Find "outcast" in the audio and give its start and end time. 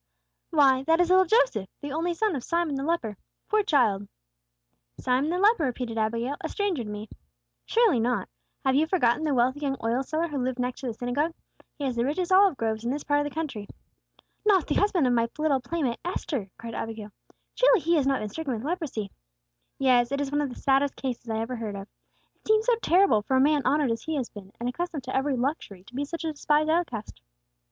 26.71-27.21